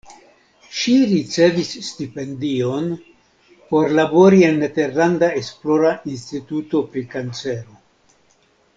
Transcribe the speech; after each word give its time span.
Ŝi 0.77 0.93
ricevis 1.09 1.69
stipendion 1.87 2.89
por 3.75 3.93
labori 4.01 4.43
en 4.49 4.59
nederlanda 4.65 5.33
esplora 5.45 5.95
instituto 6.17 6.87
pri 6.93 7.09
kancero. 7.17 7.81